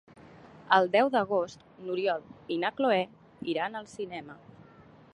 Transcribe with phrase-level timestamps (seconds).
[0.77, 2.25] El deu d'agost n'Oriol
[2.57, 2.99] i na Cloè
[3.55, 4.43] iran al cinema.